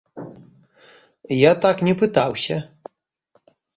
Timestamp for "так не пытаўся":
1.65-2.57